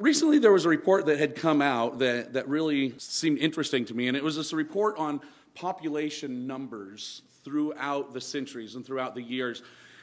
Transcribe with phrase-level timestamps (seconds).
[0.00, 3.94] recently there was a report that had come out that, that really seemed interesting to
[3.94, 5.20] me, and it was this report on
[5.54, 9.62] population numbers throughout the centuries and throughout the years.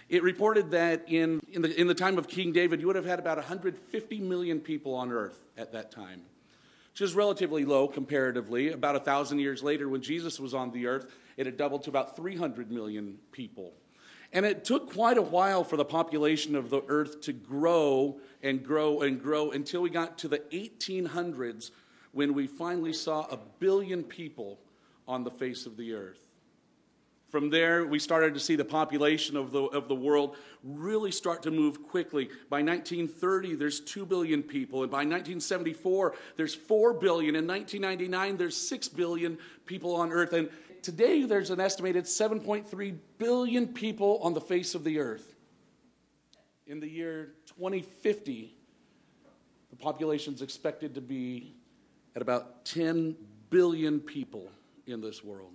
[0.09, 3.05] It reported that in, in, the, in the time of King David, you would have
[3.05, 6.21] had about 150 million people on earth at that time,
[6.93, 8.71] which is relatively low comparatively.
[8.71, 11.89] About a thousand years later, when Jesus was on the earth, it had doubled to
[11.89, 13.73] about 300 million people.
[14.33, 18.63] And it took quite a while for the population of the earth to grow and
[18.63, 21.71] grow and grow until we got to the 1800s
[22.11, 24.59] when we finally saw a billion people
[25.07, 26.27] on the face of the earth.
[27.29, 31.43] From there, we started to see the population of the, of the world really start
[31.43, 32.29] to move quickly.
[32.49, 34.83] By 1930, there's 2 billion people.
[34.83, 37.35] And by 1974, there's 4 billion.
[37.35, 40.31] In 1999, there's 6 billion people on Earth.
[40.31, 40.49] And
[40.81, 45.35] today, there's an estimated 7.3 billion people on the face of the Earth.
[46.65, 48.53] In the year 2050,
[49.71, 51.55] the population is expected to be
[52.15, 53.15] at about 10
[53.49, 54.51] billion people
[54.85, 55.53] in this world.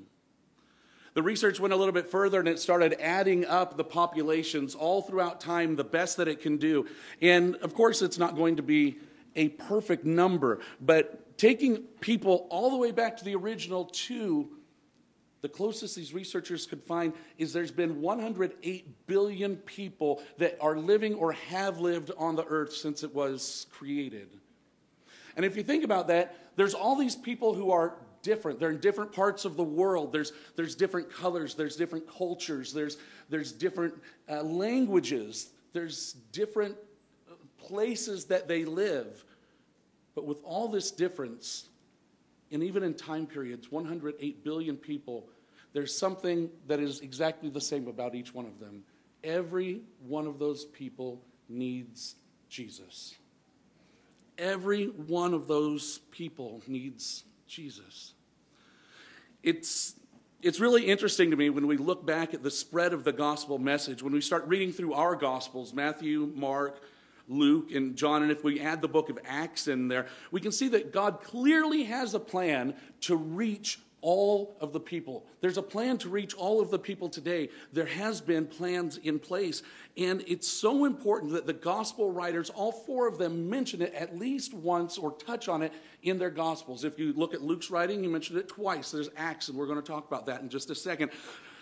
[1.14, 5.02] The research went a little bit further and it started adding up the populations all
[5.02, 6.88] throughout time, the best that it can do.
[7.20, 8.98] And of course, it's not going to be
[9.36, 14.48] a perfect number, but taking people all the way back to the original two,
[15.42, 21.14] the closest these researchers could find is there's been 108 billion people that are living
[21.14, 24.28] or have lived on the earth since it was created.
[25.36, 28.60] And if you think about that, there's all these people who are different.
[28.60, 30.12] They're in different parts of the world.
[30.12, 33.94] There's, there's different colors, there's different cultures, there's, there's different
[34.30, 36.76] uh, languages, there's different
[37.28, 39.24] uh, places that they live.
[40.14, 41.68] But with all this difference,
[42.52, 45.28] and even in time periods, 108 billion people,
[45.72, 48.82] there's something that is exactly the same about each one of them.
[49.24, 52.16] Every one of those people needs
[52.48, 53.14] Jesus.
[54.36, 58.14] Every one of those people needs Jesus.
[59.42, 59.94] It's,
[60.42, 63.58] it's really interesting to me when we look back at the spread of the gospel
[63.58, 66.82] message, when we start reading through our gospels Matthew, Mark,
[67.32, 70.52] Luke, and John, and if we add the book of Acts in there, we can
[70.52, 75.24] see that God clearly has a plan to reach all of the people.
[75.40, 77.48] There's a plan to reach all of the people today.
[77.72, 79.62] There has been plans in place.
[79.96, 84.18] And it's so important that the gospel writers, all four of them, mention it at
[84.18, 85.72] least once or touch on it
[86.02, 86.82] in their gospels.
[86.84, 88.90] If you look at Luke's writing, he mentioned it twice.
[88.90, 91.12] There's Acts, and we're going to talk about that in just a second.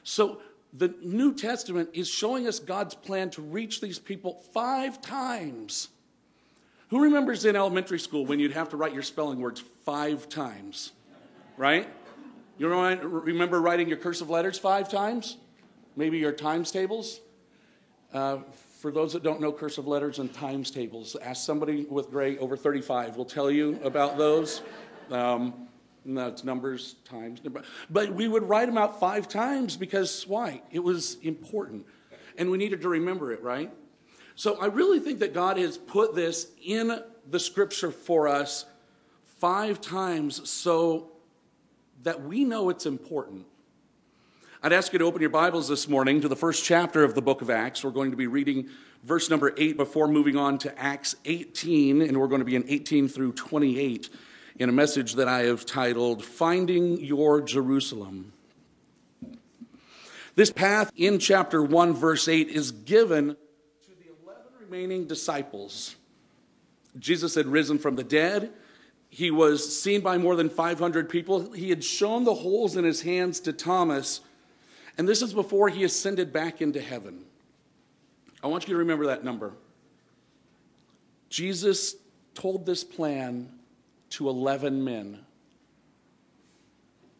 [0.02, 0.40] So
[0.72, 5.88] the New Testament is showing us God's plan to reach these people five times.
[6.88, 10.92] Who remembers in elementary school when you'd have to write your spelling words five times?
[11.56, 11.88] Right?
[12.58, 15.38] You remember writing your cursive letters five times?
[15.96, 17.20] Maybe your times tables?
[18.12, 18.38] Uh,
[18.80, 22.56] for those that don't know cursive letters and times tables, ask somebody with gray over
[22.56, 24.62] 35 will tell you about those.
[25.10, 25.68] Um,
[26.04, 27.42] it's numbers times.
[27.44, 27.62] number.
[27.88, 30.62] But we would write them out five times because why?
[30.70, 31.86] It was important.
[32.36, 33.70] And we needed to remember it, right?
[34.34, 38.64] So I really think that God has put this in the scripture for us
[39.38, 41.12] five times so
[42.02, 43.46] that we know it's important.
[44.62, 47.22] I'd ask you to open your Bibles this morning to the first chapter of the
[47.22, 47.82] book of Acts.
[47.82, 48.68] We're going to be reading
[49.02, 52.64] verse number 8 before moving on to Acts 18, and we're going to be in
[52.68, 54.10] 18 through 28
[54.60, 58.34] in a message that I have titled Finding Your Jerusalem.
[60.34, 65.96] This path in chapter 1, verse 8 is given to the 11 remaining disciples.
[66.98, 68.52] Jesus had risen from the dead.
[69.08, 71.52] He was seen by more than 500 people.
[71.52, 74.20] He had shown the holes in his hands to Thomas,
[74.98, 77.24] and this is before he ascended back into heaven.
[78.42, 79.54] I want you to remember that number.
[81.30, 81.96] Jesus
[82.34, 83.54] told this plan
[84.10, 85.20] to 11 men.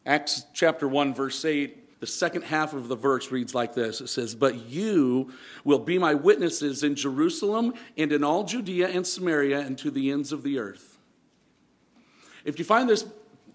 [0.07, 4.09] Acts chapter 1, verse 8, the second half of the verse reads like this It
[4.09, 5.33] says, But you
[5.65, 10.11] will be my witnesses in Jerusalem and in all Judea and Samaria and to the
[10.11, 10.99] ends of the earth.
[12.45, 13.05] If you find this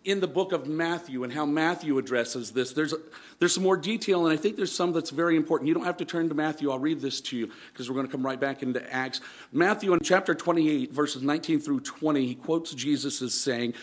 [0.05, 2.93] in the book of Matthew and how Matthew addresses this, there's,
[3.39, 5.67] there's some more detail, and I think there's some that's very important.
[5.67, 6.69] You don't have to turn to Matthew.
[6.69, 9.19] I'll read this to you because we're going to come right back into Acts.
[9.51, 13.73] Matthew in chapter 28, verses 19 through 20, he quotes Jesus as saying,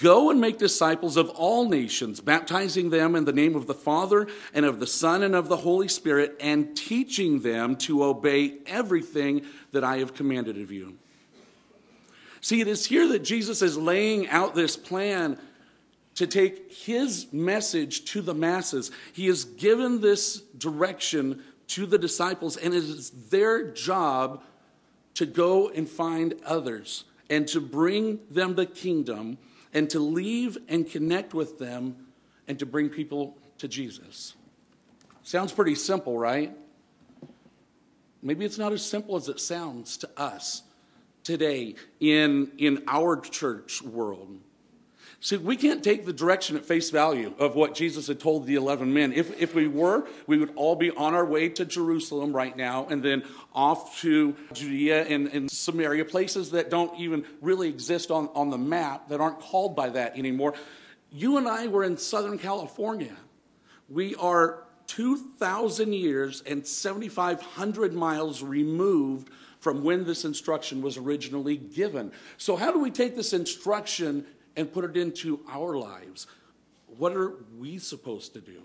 [0.00, 4.28] Go and make disciples of all nations, baptizing them in the name of the Father
[4.54, 9.44] and of the Son and of the Holy Spirit, and teaching them to obey everything
[9.72, 10.96] that I have commanded of you.
[12.40, 15.38] See, it is here that Jesus is laying out this plan
[16.14, 18.90] to take his message to the masses.
[19.12, 24.42] He has given this direction to the disciples, and it is their job
[25.14, 27.04] to go and find others.
[27.32, 29.38] and to bring them the kingdom
[29.72, 31.96] and to leave and connect with them
[32.46, 34.34] and to bring people to Jesus.
[35.22, 36.54] Sounds pretty simple, right?
[38.20, 40.62] Maybe it's not as simple as it sounds to us
[41.24, 44.38] today in, in our church world.
[45.24, 48.56] See, we can't take the direction at face value of what Jesus had told the
[48.56, 49.12] 11 men.
[49.12, 52.88] If, if we were, we would all be on our way to Jerusalem right now
[52.90, 53.22] and then
[53.54, 58.58] off to Judea and, and Samaria, places that don't even really exist on, on the
[58.58, 60.54] map, that aren't called by that anymore.
[61.12, 63.14] You and I were in Southern California.
[63.88, 69.30] We are 2,000 years and 7,500 miles removed
[69.60, 72.10] from when this instruction was originally given.
[72.38, 74.26] So, how do we take this instruction
[74.56, 76.26] and put it into our lives.
[76.98, 78.62] What are we supposed to do?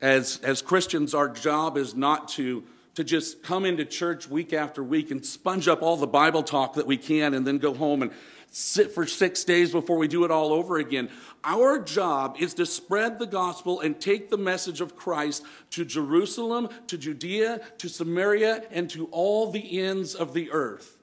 [0.00, 2.64] As, as Christians, our job is not to,
[2.94, 6.74] to just come into church week after week and sponge up all the Bible talk
[6.74, 8.12] that we can and then go home and
[8.50, 11.08] sit for six days before we do it all over again.
[11.42, 16.68] Our job is to spread the gospel and take the message of Christ to Jerusalem,
[16.88, 20.98] to Judea, to Samaria, and to all the ends of the earth.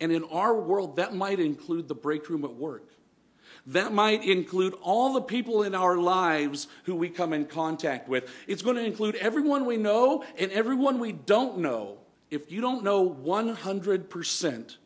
[0.00, 2.88] And in our world, that might include the break room at work.
[3.66, 8.30] That might include all the people in our lives who we come in contact with.
[8.46, 11.98] It's going to include everyone we know and everyone we don't know.
[12.30, 14.76] If you don't know 100%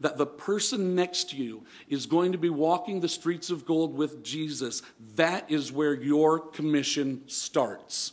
[0.00, 3.94] that the person next to you is going to be walking the streets of gold
[3.94, 4.82] with Jesus,
[5.16, 8.12] that is where your commission starts.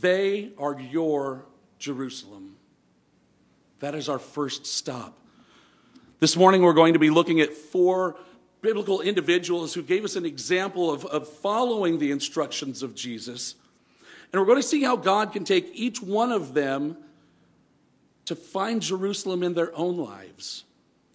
[0.00, 1.46] They are your
[1.78, 2.45] Jerusalem.
[3.80, 5.18] That is our first stop.
[6.18, 8.16] This morning, we're going to be looking at four
[8.62, 13.54] biblical individuals who gave us an example of, of following the instructions of Jesus.
[14.32, 16.96] And we're going to see how God can take each one of them
[18.24, 20.64] to find Jerusalem in their own lives.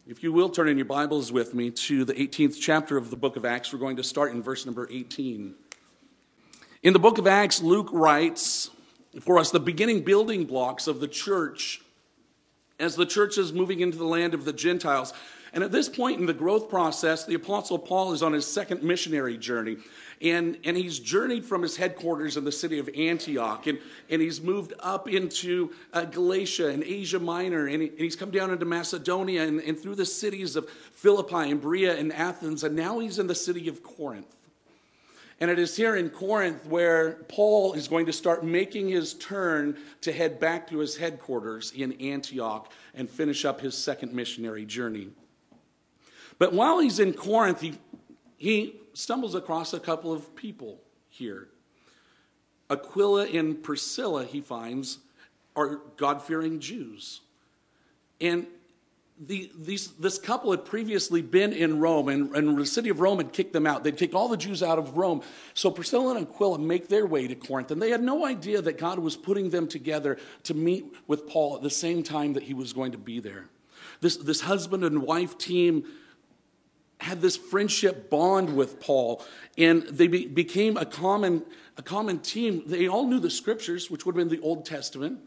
[0.07, 3.17] If you will turn in your Bibles with me to the 18th chapter of the
[3.17, 5.55] book of Acts, we're going to start in verse number 18.
[6.83, 8.69] In the book of Acts, Luke writes
[9.19, 11.81] for us the beginning building blocks of the church
[12.81, 15.13] as the church is moving into the land of the Gentiles.
[15.53, 18.83] And at this point in the growth process, the Apostle Paul is on his second
[18.83, 19.77] missionary journey.
[20.21, 24.39] And, and he's journeyed from his headquarters in the city of Antioch, and, and he's
[24.39, 28.65] moved up into uh, Galatia and Asia Minor, and, he, and, he's come down into
[28.65, 33.17] Macedonia and, and through the cities of Philippi and Berea and Athens, and now he's
[33.17, 34.35] in the city of Corinth.
[35.41, 39.75] And it is here in Corinth where Paul is going to start making his turn
[40.01, 45.09] to head back to his headquarters in Antioch and finish up his second missionary journey.
[46.37, 47.73] But while he's in Corinth, he,
[48.37, 50.79] he stumbles across a couple of people
[51.09, 51.47] here.
[52.69, 54.99] Aquila and Priscilla, he finds,
[55.55, 57.21] are God fearing Jews.
[58.21, 58.45] And
[59.23, 63.19] the, these, this couple had previously been in Rome, and, and, the city of Rome
[63.19, 63.83] had kicked them out.
[63.83, 65.21] They'd kicked all the Jews out of Rome.
[65.53, 68.79] So Priscilla and Aquila make their way to Corinth, and they had no idea that
[68.79, 72.55] God was putting them together to meet with Paul at the same time that he
[72.55, 73.47] was going to be there.
[73.99, 75.85] This, this husband and wife team
[76.99, 79.23] had this friendship bond with Paul,
[79.55, 81.43] and they be, became a common,
[81.77, 82.63] a common team.
[82.65, 85.19] They all knew the scriptures, which would have been the Old Testament.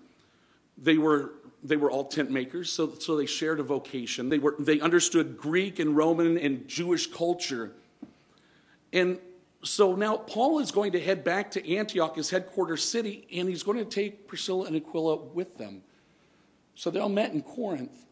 [0.76, 4.28] They were they were all tent makers, so, so they shared a vocation.
[4.28, 7.72] They, were, they understood Greek and Roman and Jewish culture.
[8.92, 9.18] And
[9.62, 13.62] so now Paul is going to head back to Antioch, his headquarters city, and he's
[13.62, 15.82] going to take Priscilla and Aquila with them.
[16.74, 18.04] So they all met in Corinth,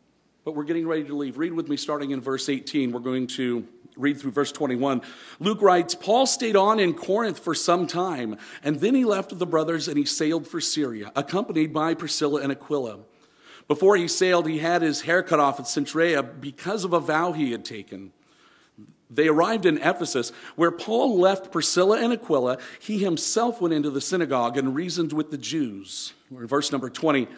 [0.44, 1.37] but we're getting ready to leave.
[1.37, 2.90] Read with me starting in verse 18.
[2.90, 3.68] We're going to
[3.99, 5.02] read through verse 21.
[5.40, 9.44] Luke writes Paul stayed on in Corinth for some time, and then he left the
[9.44, 13.00] brothers and he sailed for Syria, accompanied by Priscilla and Aquila.
[13.69, 17.33] Before he sailed, he had his hair cut off at Cenchrea because of a vow
[17.33, 18.12] he had taken.
[19.11, 22.59] They arrived in Ephesus, where Paul left Priscilla and Aquila.
[22.81, 26.14] He himself went into the synagogue and reasoned with the Jews.
[26.31, 27.28] in verse number 20.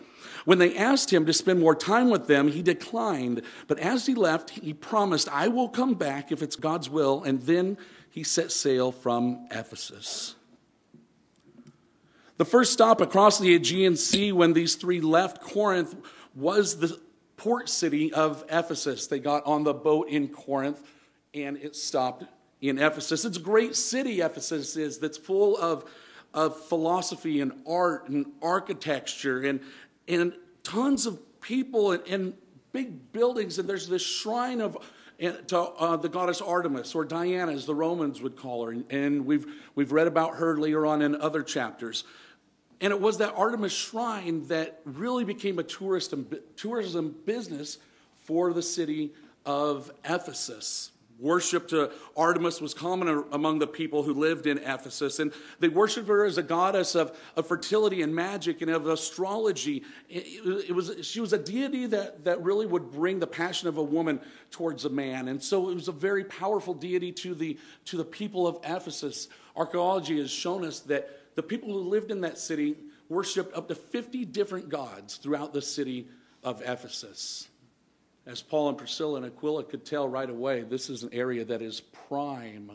[0.44, 3.42] When they asked him to spend more time with them, he declined.
[3.66, 7.24] But as he left, he promised, I will come back if it's God's will.
[7.24, 7.78] And then
[8.10, 10.36] he set sail from Ephesus.
[12.36, 15.94] The first stop across the Aegean Sea when these three left Corinth
[16.34, 16.98] was the
[17.36, 19.06] port city of Ephesus.
[19.06, 20.82] They got on the boat in Corinth
[21.32, 22.24] and it stopped
[22.60, 23.24] in Ephesus.
[23.24, 25.84] It's a great city, Ephesus is, that's full of,
[26.32, 29.60] of philosophy and art and architecture and,
[30.08, 30.32] and
[30.64, 32.34] tons of people and, and
[32.72, 33.60] big buildings.
[33.60, 34.76] And there's this shrine of
[35.18, 38.72] to uh, the goddess Artemis, or Diana, as the Romans would call her.
[38.72, 42.02] And, and we've, we've read about her later on in other chapters.
[42.80, 47.78] And it was that Artemis shrine that really became a tourist and, tourism business
[48.24, 49.12] for the city
[49.46, 50.90] of Ephesus.
[51.20, 56.08] Worship to Artemis was common among the people who lived in Ephesus, and they worshiped
[56.08, 59.84] her as a goddess of, of fertility and magic and of astrology.
[60.08, 63.76] It, it, was, she was a deity that, that really would bring the passion of
[63.76, 64.18] a woman
[64.50, 65.28] towards a man.
[65.28, 69.28] And so it was a very powerful deity to the, to the people of Ephesus.
[69.54, 72.76] Archaeology has shown us that the people who lived in that city
[73.08, 76.06] worshiped up to 50 different gods throughout the city
[76.42, 77.48] of Ephesus.
[78.26, 81.60] As Paul and Priscilla and Aquila could tell right away, this is an area that
[81.60, 82.72] is prime,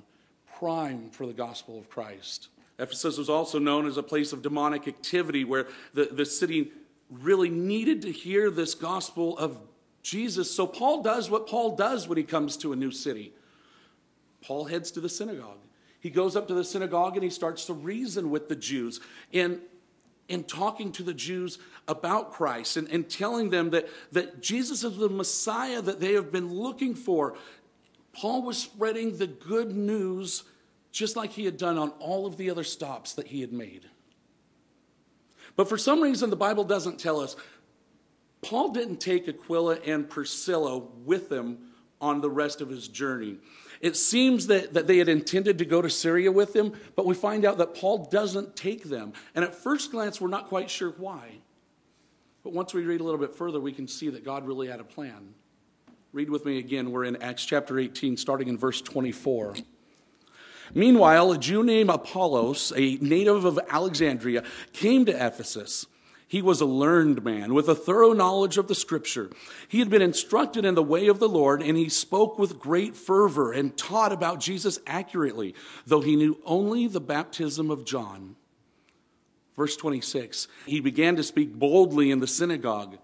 [0.57, 2.49] prime for the gospel of Christ.
[2.77, 6.71] Ephesus was also known as a place of demonic activity where the, the city
[7.09, 9.59] really needed to hear this gospel of
[10.03, 10.53] Jesus.
[10.53, 13.33] So Paul does what Paul does when he comes to a new city.
[14.41, 15.57] Paul heads to the synagogue.
[15.99, 18.99] He goes up to the synagogue and he starts to reason with the Jews.
[19.33, 19.59] And
[20.29, 24.95] in talking to the Jews about Christ and, and telling them that, that Jesus is
[24.95, 27.35] the Messiah that they have been looking for.
[28.13, 30.43] Paul was spreading the good news
[30.91, 33.85] just like he had done on all of the other stops that he had made.
[35.55, 37.35] But for some reason, the Bible doesn't tell us.
[38.41, 41.57] Paul didn't take Aquila and Priscilla with him
[41.99, 43.37] on the rest of his journey.
[43.81, 47.15] It seems that, that they had intended to go to Syria with him, but we
[47.15, 49.13] find out that Paul doesn't take them.
[49.35, 51.39] And at first glance, we're not quite sure why.
[52.43, 54.79] But once we read a little bit further, we can see that God really had
[54.79, 55.33] a plan.
[56.11, 56.91] Read with me again.
[56.91, 59.55] We're in Acts chapter 18, starting in verse 24.
[60.73, 64.43] Meanwhile, a Jew named Apollos, a native of Alexandria,
[64.73, 65.85] came to Ephesus.
[66.29, 69.31] He was a learned man with a thorough knowledge of the scripture.
[69.67, 72.95] He had been instructed in the way of the Lord, and he spoke with great
[72.95, 75.55] fervor and taught about Jesus accurately,
[75.87, 78.35] though he knew only the baptism of John.
[79.57, 82.99] Verse 26 He began to speak boldly in the synagogue.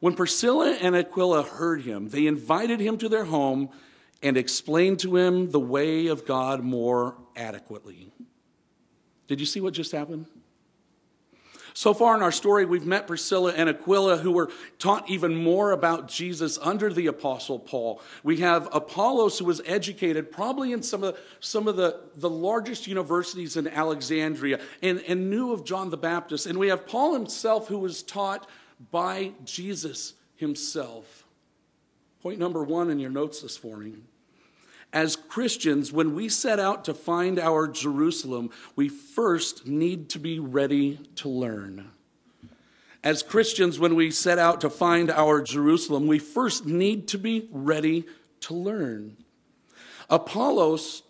[0.00, 3.70] When Priscilla and Aquila heard him, they invited him to their home
[4.22, 8.12] and explained to him the way of God more adequately.
[9.26, 10.26] Did you see what just happened?
[11.78, 15.70] So far in our story, we've met Priscilla and Aquila who were taught even more
[15.70, 18.02] about Jesus under the Apostle Paul.
[18.24, 22.28] We have Apollos who was educated probably in some of the, some of the, the
[22.28, 26.46] largest universities in Alexandria and, and knew of John the Baptist.
[26.46, 28.48] And we have Paul himself who was taught
[28.90, 31.28] by Jesus himself.
[32.24, 34.02] Point number one in your notes this morning
[34.92, 40.38] as Christians, when we set out to find our Jerusalem, we first need to be
[40.38, 41.90] ready to learn.
[43.04, 47.48] As Christians, when we set out to find our Jerusalem, we first need to be
[47.52, 48.06] ready
[48.40, 49.16] to learn.
[50.10, 51.02] Apollos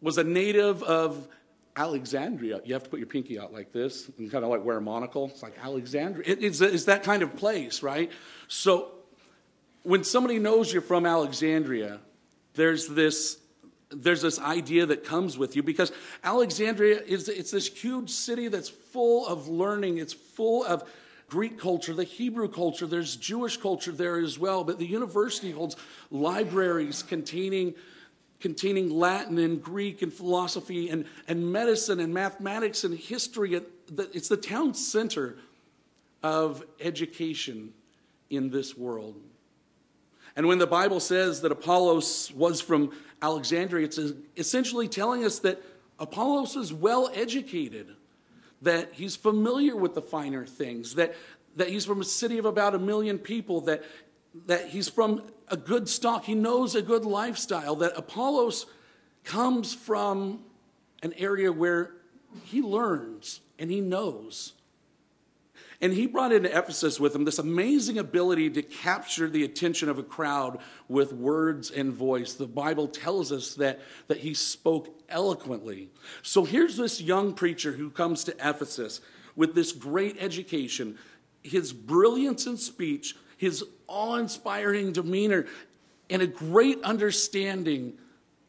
[0.00, 1.28] was a native of
[1.76, 2.60] Alexandria.
[2.64, 4.80] You have to put your pinky out like this and kind of like wear a
[4.80, 5.26] monocle.
[5.26, 6.24] It's like Alexandria.
[6.40, 8.10] it's, it's that kind of place, right?
[8.48, 8.92] So
[9.82, 12.00] when somebody knows you're from Alexandria,
[12.56, 13.38] there's this
[13.90, 15.92] there's this idea that comes with you because
[16.24, 19.98] Alexandria is it's this huge city that's full of learning.
[19.98, 20.82] It's full of
[21.28, 22.86] Greek culture, the Hebrew culture.
[22.86, 24.64] There's Jewish culture there as well.
[24.64, 25.76] But the university holds
[26.10, 27.74] libraries containing
[28.38, 33.58] containing Latin and Greek and philosophy and, and medicine and mathematics and history.
[34.12, 35.38] It's the town center
[36.22, 37.72] of education
[38.28, 39.16] in this world.
[40.36, 43.98] And when the Bible says that Apollos was from Alexandria, it's
[44.36, 45.62] essentially telling us that
[45.98, 47.96] Apollos is well educated,
[48.60, 51.14] that he's familiar with the finer things, that,
[51.56, 53.82] that he's from a city of about a million people, that,
[54.44, 58.66] that he's from a good stock, he knows a good lifestyle, that Apollos
[59.24, 60.44] comes from
[61.02, 61.92] an area where
[62.44, 64.52] he learns and he knows.
[65.80, 69.98] And he brought into Ephesus with him this amazing ability to capture the attention of
[69.98, 72.34] a crowd with words and voice.
[72.34, 75.90] The Bible tells us that, that he spoke eloquently.
[76.22, 79.00] So here's this young preacher who comes to Ephesus
[79.34, 80.98] with this great education,
[81.42, 85.46] his brilliance in speech, his awe inspiring demeanor,
[86.08, 87.98] and a great understanding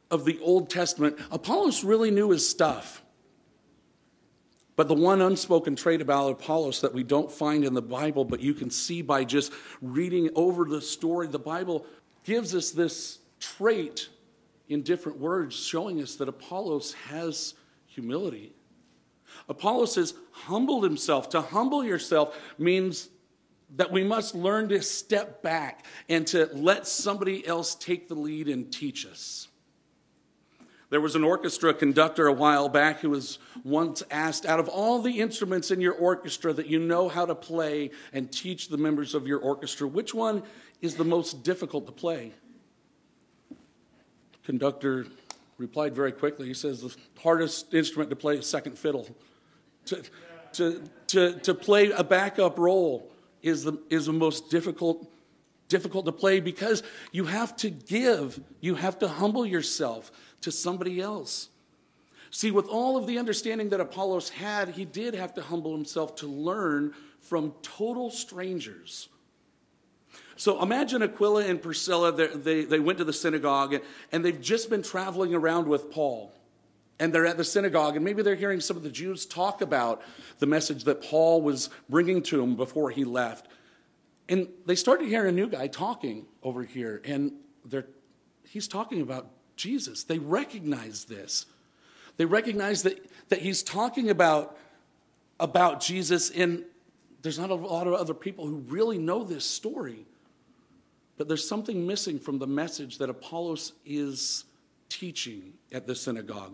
[0.09, 1.19] of the Old Testament.
[1.29, 3.01] Apollos really knew his stuff.
[4.77, 8.39] But the one unspoken trait about Apollos that we don't find in the Bible, but
[8.39, 11.85] you can see by just reading over the story, the Bible
[12.23, 14.07] gives us this trait
[14.69, 17.55] in different words, showing us that Apollos has
[17.87, 18.53] humility.
[19.49, 21.29] Apollos has humbled himself.
[21.29, 23.09] To humble yourself means
[23.75, 28.47] that we must learn to step back and to let somebody else take the lead
[28.47, 29.46] and teach us.
[30.89, 35.01] There was an orchestra conductor a while back who was once asked, out of all
[35.01, 39.13] the instruments in your orchestra that you know how to play and teach the members
[39.13, 40.43] of your orchestra, which one
[40.81, 42.31] is the most difficult to play?
[44.43, 45.07] Conductor
[45.57, 46.47] replied very quickly.
[46.47, 49.09] He says, The hardest instrument to play is second fiddle.
[49.87, 50.03] To,
[50.53, 55.11] to, to, to play a backup role is the, is the most difficult
[55.67, 61.01] difficult to play because you have to give, you have to humble yourself to somebody
[61.01, 61.49] else.
[62.29, 66.15] See, with all of the understanding that Apollos had, he did have to humble himself
[66.17, 69.09] to learn from total strangers.
[70.35, 73.75] So imagine Aquila and Priscilla, they, they went to the synagogue
[74.11, 76.31] and they've just been traveling around with Paul.
[76.99, 80.01] And they're at the synagogue, and maybe they're hearing some of the Jews talk about
[80.39, 83.47] the message that Paul was bringing to them before he left.
[84.27, 87.33] And they started hearing a new guy talking over here, and
[88.43, 90.03] he's talking about Jesus.
[90.03, 91.45] They recognize this.
[92.17, 94.57] They recognize that, that he's talking about,
[95.39, 96.63] about Jesus, and
[97.21, 100.05] there's not a lot of other people who really know this story.
[101.17, 104.45] But there's something missing from the message that Apollos is
[104.87, 106.53] teaching at the synagogue.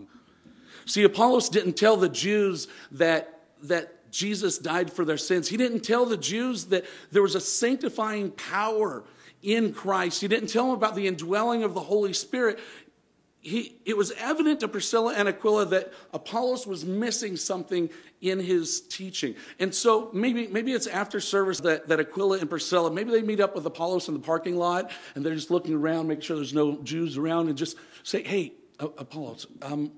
[0.85, 5.49] See, Apollos didn't tell the Jews that, that Jesus died for their sins.
[5.49, 9.03] He didn't tell the Jews that there was a sanctifying power
[9.41, 10.21] in Christ.
[10.21, 12.59] He didn't tell them about the indwelling of the Holy Spirit.
[13.45, 17.89] He, it was evident to Priscilla and Aquila that Apollos was missing something
[18.21, 19.35] in his teaching.
[19.59, 23.41] And so maybe, maybe it's after service that, that Aquila and Priscilla, maybe they meet
[23.41, 26.53] up with Apollos in the parking lot and they're just looking around, make sure there's
[26.53, 29.91] no Jews around, and just say, hey, Apollos, um,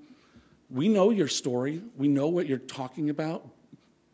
[0.68, 1.82] we know your story.
[1.96, 3.48] We know what you're talking about,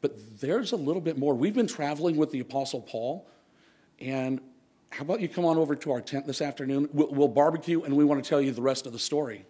[0.03, 1.35] but there's a little bit more.
[1.35, 3.27] We've been traveling with the Apostle Paul,
[3.99, 4.43] and
[4.93, 6.89] how about you come on over to our tent this afternoon?
[6.93, 9.47] We'll, we'll barbecue, and we want to tell you the rest of the story.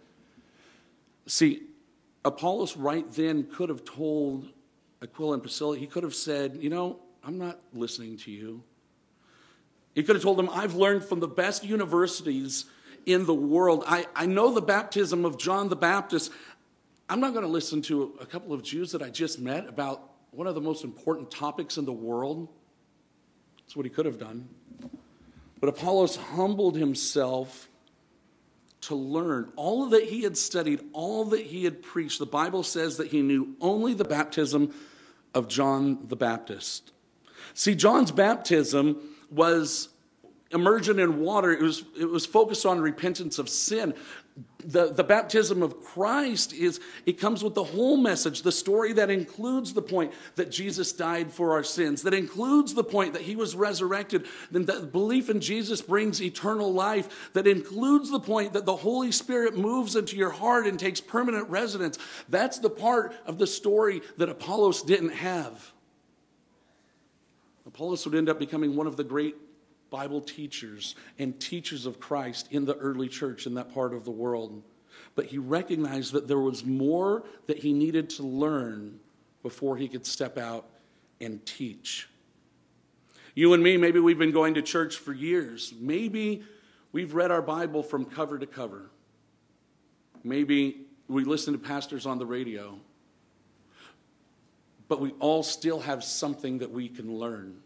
[1.26, 1.62] See,
[2.24, 4.48] Apollos right then could have told
[5.02, 8.62] Aquila and Priscilla, he could have said, You know, I'm not listening to you.
[9.96, 12.66] He could have told them, I've learned from the best universities
[13.04, 13.82] in the world.
[13.86, 16.30] I, I know the baptism of John the Baptist.
[17.08, 20.08] I'm not going to listen to a couple of Jews that I just met about
[20.30, 22.48] one of the most important topics in the world.
[23.58, 24.48] That's what he could have done.
[25.62, 27.68] But Apollos humbled himself
[28.80, 32.18] to learn all that he had studied, all that he had preached.
[32.18, 34.74] The Bible says that he knew only the baptism
[35.32, 36.90] of John the Baptist.
[37.54, 39.88] See, John's baptism was
[40.52, 41.52] immersion in water.
[41.52, 43.94] It was, it was focused on repentance of sin
[44.64, 49.10] the, the baptism of Christ is, it comes with the whole message, the story that
[49.10, 53.34] includes the point that Jesus died for our sins, that includes the point that he
[53.34, 58.64] was resurrected, then that belief in Jesus brings eternal life, that includes the point that
[58.64, 61.98] the Holy Spirit moves into your heart and takes permanent residence.
[62.28, 65.72] That's the part of the story that Apollos didn't have.
[67.66, 69.36] Apollos would end up becoming one of the great
[69.92, 74.10] Bible teachers and teachers of Christ in the early church in that part of the
[74.10, 74.62] world.
[75.14, 78.98] But he recognized that there was more that he needed to learn
[79.42, 80.66] before he could step out
[81.20, 82.08] and teach.
[83.34, 85.74] You and me, maybe we've been going to church for years.
[85.78, 86.42] Maybe
[86.92, 88.90] we've read our Bible from cover to cover.
[90.24, 92.78] Maybe we listen to pastors on the radio.
[94.88, 97.58] But we all still have something that we can learn.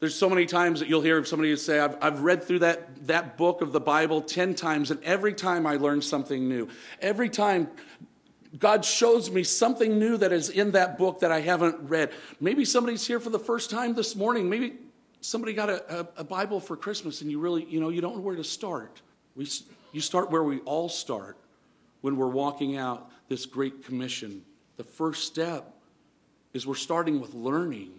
[0.00, 3.36] There's so many times that you'll hear somebody say, I've, I've read through that, that
[3.36, 6.68] book of the Bible 10 times, and every time I learn something new.
[7.00, 7.68] Every time
[8.58, 12.12] God shows me something new that is in that book that I haven't read.
[12.40, 14.48] Maybe somebody's here for the first time this morning.
[14.48, 14.74] Maybe
[15.20, 18.16] somebody got a, a, a Bible for Christmas and you really, you know, you don't
[18.16, 19.00] know where to start.
[19.34, 19.48] We,
[19.92, 21.36] you start where we all start
[22.02, 24.44] when we're walking out this great commission.
[24.76, 25.74] The first step
[26.52, 27.90] is we're starting with learning.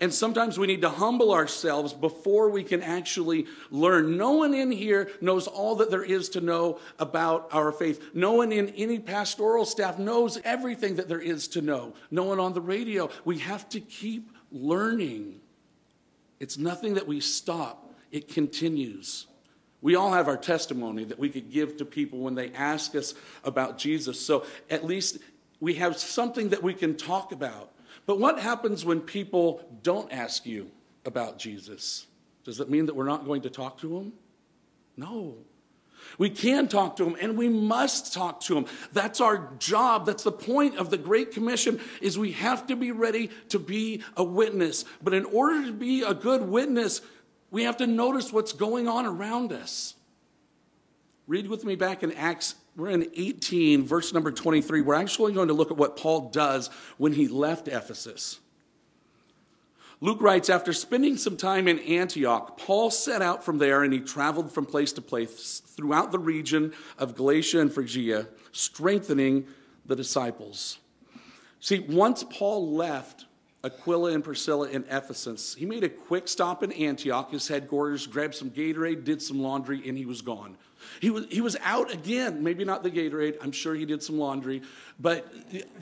[0.00, 4.16] And sometimes we need to humble ourselves before we can actually learn.
[4.16, 8.10] No one in here knows all that there is to know about our faith.
[8.12, 11.94] No one in any pastoral staff knows everything that there is to know.
[12.10, 13.08] No one on the radio.
[13.24, 15.40] We have to keep learning.
[16.40, 19.26] It's nothing that we stop, it continues.
[19.80, 23.14] We all have our testimony that we could give to people when they ask us
[23.44, 24.18] about Jesus.
[24.18, 25.18] So at least
[25.60, 27.70] we have something that we can talk about.
[28.06, 30.70] But what happens when people don't ask you
[31.04, 32.06] about Jesus?
[32.44, 34.12] Does it mean that we're not going to talk to them?
[34.96, 35.36] No.
[36.18, 38.66] We can talk to them and we must talk to them.
[38.92, 40.06] That's our job.
[40.06, 44.02] That's the point of the Great Commission is we have to be ready to be
[44.16, 44.84] a witness.
[45.02, 47.00] But in order to be a good witness,
[47.50, 49.94] we have to notice what's going on around us.
[51.26, 52.54] Read with me back in Acts.
[52.76, 54.80] We're in 18, verse number 23.
[54.80, 58.40] We're actually going to look at what Paul does when he left Ephesus.
[60.00, 64.00] Luke writes After spending some time in Antioch, Paul set out from there and he
[64.00, 69.46] traveled from place to place throughout the region of Galatia and Phrygia, strengthening
[69.86, 70.78] the disciples.
[71.60, 73.26] See, once Paul left
[73.64, 78.34] Aquila and Priscilla in Ephesus, he made a quick stop in Antioch, his headquarters, grabbed
[78.34, 80.56] some Gatorade, did some laundry, and he was gone.
[81.00, 84.18] He was, he was out again, maybe not the Gatorade, I'm sure he did some
[84.18, 84.62] laundry,
[85.00, 85.32] but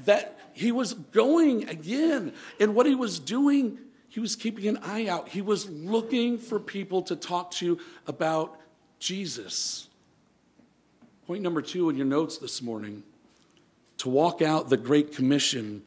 [0.04, 2.32] that he was going again.
[2.60, 3.78] And what he was doing
[4.12, 5.30] he was keeping an eye out.
[5.30, 8.60] He was looking for people to talk to about
[8.98, 9.88] Jesus.
[11.26, 13.04] Point number two in your notes this morning
[13.96, 15.82] to walk out the Great Commission,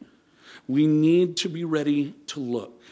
[0.68, 2.82] we need to be ready to look.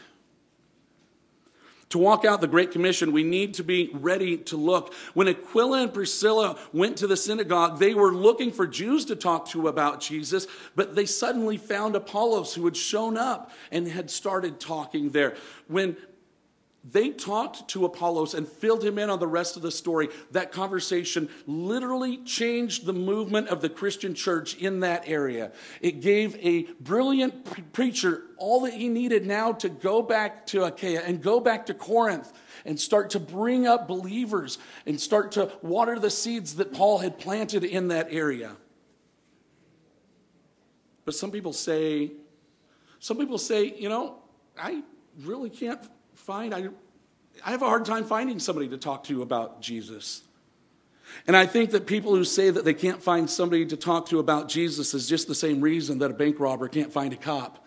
[1.89, 4.93] To walk out the Great Commission, we need to be ready to look.
[5.13, 9.47] When Aquila and Priscilla went to the synagogue, they were looking for Jews to talk
[9.49, 14.59] to about Jesus, but they suddenly found Apollos who had shown up and had started
[14.59, 15.35] talking there.
[15.67, 15.95] When
[16.91, 20.09] they talked to Apollos and filled him in on the rest of the story.
[20.31, 25.51] That conversation literally changed the movement of the Christian church in that area.
[25.81, 30.65] It gave a brilliant pre- preacher all that he needed now to go back to
[30.65, 32.31] Achaia and go back to Corinth
[32.65, 37.17] and start to bring up believers and start to water the seeds that Paul had
[37.17, 38.55] planted in that area.
[41.03, 42.11] But some people say,
[42.99, 44.19] some people say, you know,
[44.57, 44.83] I
[45.23, 45.81] really can't
[46.25, 46.69] find, I,
[47.45, 50.23] I have a hard time finding somebody to talk to about Jesus.
[51.27, 54.17] And I think that people who say that they can't find somebody to talk to
[54.17, 57.63] about Jesus is just the same reason that a bank robber can't find a cop.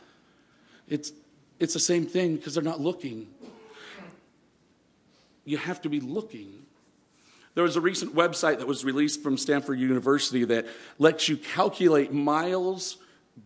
[0.88, 1.12] It's,
[1.61, 3.29] it's the same thing because they're not looking.
[5.44, 6.66] You have to be looking.
[7.55, 10.66] There was a recent website that was released from Stanford University that
[10.99, 12.97] lets you calculate miles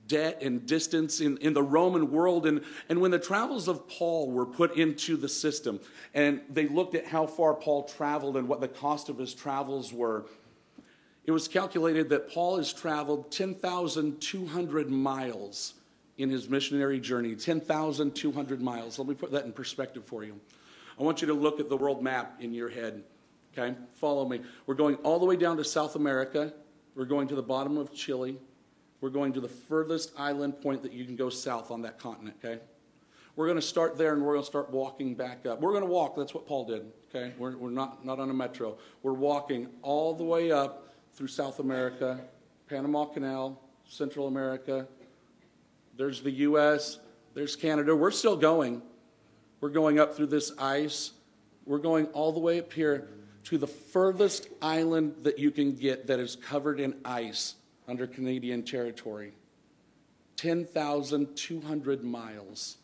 [0.07, 2.47] debt and distance in, in the Roman world.
[2.47, 5.81] And, and when the travels of Paul were put into the system,
[6.15, 9.93] and they looked at how far Paul traveled and what the cost of his travels
[9.93, 10.27] were,
[11.25, 15.75] it was calculated that Paul has traveled 10,200 miles
[16.19, 17.35] in his missionary journey.
[17.35, 18.99] 10,200 miles.
[18.99, 20.39] Let me put that in perspective for you.
[20.99, 23.03] I want you to look at the world map in your head.
[23.57, 23.77] Okay?
[23.95, 24.41] Follow me.
[24.67, 26.53] We're going all the way down to South America.
[26.95, 28.37] We're going to the bottom of Chile.
[29.03, 32.37] We're going to the furthest island point that you can go south on that continent,
[32.43, 32.63] okay?
[33.35, 35.61] We're going to start there and we're going to start walking back up.
[35.61, 36.17] We're going to walk.
[36.17, 37.33] That's what Paul did, okay?
[37.37, 38.79] We're, we're not, not on a metro.
[39.03, 42.21] We're walking all the way up through South America,
[42.69, 44.87] Panama Canal, Central America.
[45.97, 47.01] There's the U.S.,
[47.35, 47.97] there's Canada.
[47.97, 48.83] We're still going.
[49.61, 51.11] We're going up through this ice.
[51.67, 53.09] We're going all the way up here
[53.45, 57.57] to the furthest island that you can get that is covered in ice
[57.89, 59.33] under Canadian territory.
[60.37, 62.79] 10,200 miles,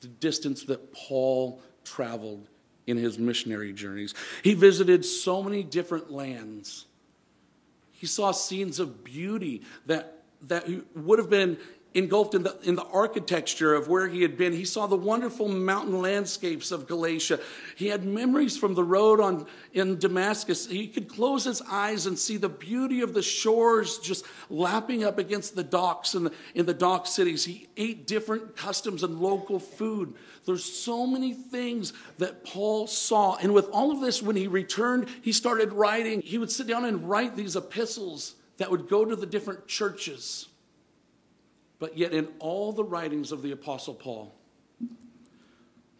[0.00, 2.48] the distance that Paul traveled
[2.86, 4.14] in his missionary journeys.
[4.42, 6.86] He visited so many different lands.
[7.92, 11.58] He saw scenes of beauty that, that would have been
[11.94, 14.52] engulfed in the, in the architecture of where he had been.
[14.52, 17.40] He saw the wonderful mountain landscapes of Galatia.
[17.76, 20.66] He had memories from the road on, in Damascus.
[20.66, 25.18] He could close his eyes and see the beauty of the shores just lapping up
[25.18, 27.44] against the docks in the, in the dock cities.
[27.44, 30.14] He ate different customs and local food.
[30.44, 33.36] There's so many things that Paul saw.
[33.36, 36.20] And with all of this, when he returned, he started writing.
[36.20, 40.48] He would sit down and write these epistles that would go to the different churches.
[41.78, 44.34] But yet, in all the writings of the Apostle Paul,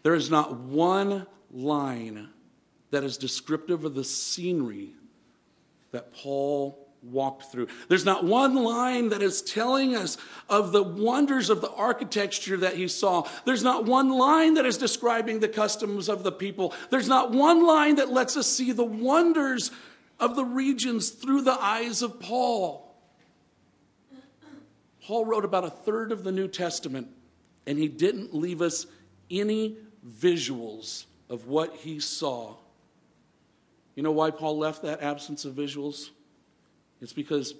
[0.03, 2.29] there is not one line
[2.91, 4.91] that is descriptive of the scenery
[5.93, 7.69] that Paul walked through.
[7.89, 10.17] There's not one line that is telling us
[10.49, 13.29] of the wonders of the architecture that he saw.
[13.45, 16.75] There's not one line that is describing the customs of the people.
[16.91, 19.71] There's not one line that lets us see the wonders
[20.19, 22.88] of the regions through the eyes of Paul.
[25.09, 27.09] Paul wrote about a third of the New Testament,
[27.67, 28.87] and he didn't leave us
[29.31, 32.57] any visuals of what he saw.
[33.95, 36.11] You know why Paul left that absence of visuals?
[37.01, 37.55] It's because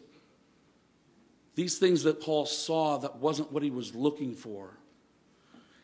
[1.55, 4.75] these things that Paul saw that wasn't what he was looking for.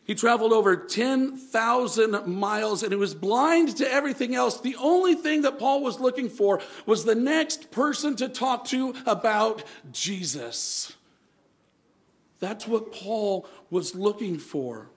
[0.03, 4.61] He traveled over 10,000 miles and he was blind to everything else.
[4.61, 8.93] The only thing that Paul was looking for was the next person to talk to
[9.07, 10.93] about Jesus.
[12.39, 14.89] That's what Paul was looking for.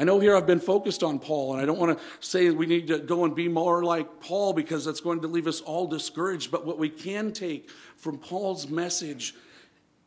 [0.00, 2.66] I know here I've been focused on Paul, and I don't want to say we
[2.66, 5.88] need to go and be more like Paul because that's going to leave us all
[5.88, 6.52] discouraged.
[6.52, 9.34] But what we can take from Paul's message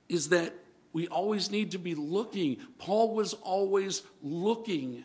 [0.08, 0.54] is that
[0.93, 2.58] we always need to be looking.
[2.77, 5.04] Paul was always looking.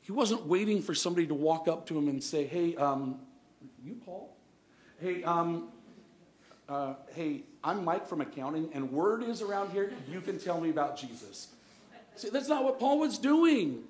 [0.00, 3.20] He wasn't waiting for somebody to walk up to him and say, Hey, um,
[3.84, 4.36] you, Paul?
[5.00, 5.68] Hey, um,
[6.68, 10.70] uh, hey, I'm Mike from accounting, and word is around here, you can tell me
[10.70, 11.48] about Jesus.
[12.16, 13.84] See, that's not what Paul was doing.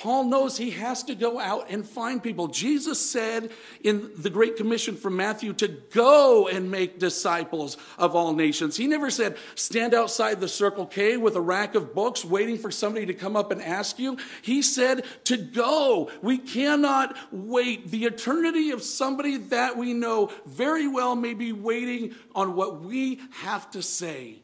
[0.00, 2.48] Paul knows he has to go out and find people.
[2.48, 3.50] Jesus said
[3.84, 8.78] in the Great Commission from Matthew to go and make disciples of all nations.
[8.78, 12.70] He never said, stand outside the Circle K with a rack of books waiting for
[12.70, 14.16] somebody to come up and ask you.
[14.40, 16.10] He said to go.
[16.22, 17.90] We cannot wait.
[17.90, 23.20] The eternity of somebody that we know very well may be waiting on what we
[23.32, 24.36] have to say.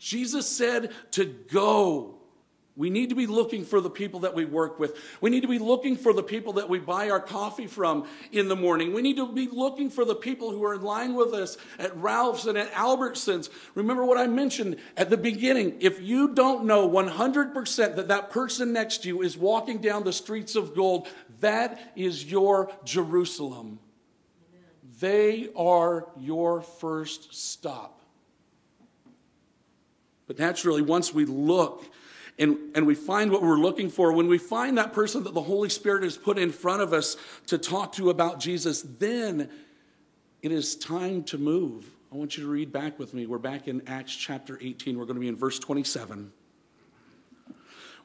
[0.00, 2.18] Jesus said to go.
[2.74, 4.96] We need to be looking for the people that we work with.
[5.20, 8.48] We need to be looking for the people that we buy our coffee from in
[8.48, 8.94] the morning.
[8.94, 11.94] We need to be looking for the people who are in line with us at
[11.94, 13.50] Ralph's and at Albertsons.
[13.74, 15.76] Remember what I mentioned at the beginning.
[15.80, 20.12] If you don't know 100% that that person next to you is walking down the
[20.12, 21.08] streets of gold,
[21.40, 23.80] that is your Jerusalem.
[24.98, 28.00] They are your first stop.
[30.26, 31.84] But naturally, once we look
[32.38, 35.42] and, and we find what we're looking for, when we find that person that the
[35.42, 37.16] Holy Spirit has put in front of us
[37.46, 39.50] to talk to about Jesus, then
[40.40, 41.86] it is time to move.
[42.12, 43.26] I want you to read back with me.
[43.26, 44.98] We're back in Acts chapter 18.
[44.98, 46.32] We're going to be in verse 27.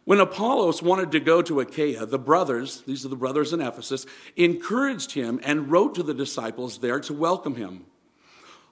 [0.06, 4.06] When Apollos wanted to go to Achaia, the brothers, these are the brothers in Ephesus,
[4.38, 7.86] encouraged him and wrote to the disciples there to welcome him.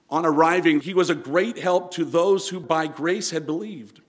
[0.08, 4.00] On arriving, he was a great help to those who by grace had believed.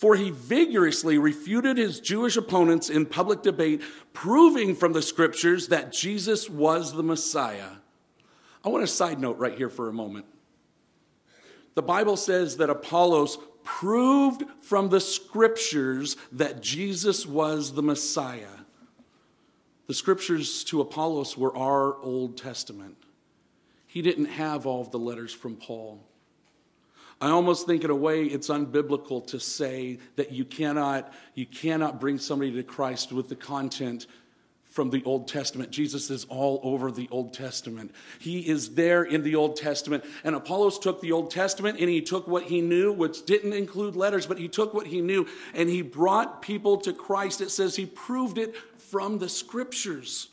[0.00, 3.82] For he vigorously refuted his Jewish opponents in public debate,
[4.14, 7.72] proving from the scriptures that Jesus was the Messiah.
[8.64, 10.24] I want a side note right here for a moment.
[11.74, 18.56] The Bible says that Apollos proved from the scriptures that Jesus was the Messiah.
[19.86, 22.96] The scriptures to Apollos were our Old Testament.
[23.86, 26.00] He didn't have all of the letters from Paul.
[27.20, 32.00] I almost think in a way it's unbiblical to say that you cannot, you cannot
[32.00, 34.06] bring somebody to Christ with the content
[34.64, 35.70] from the Old Testament.
[35.70, 37.92] Jesus is all over the Old Testament.
[38.20, 40.04] He is there in the Old Testament.
[40.24, 43.96] And Apollos took the Old Testament and he took what he knew, which didn't include
[43.96, 47.40] letters, but he took what he knew and he brought people to Christ.
[47.40, 50.28] It says he proved it from the scriptures.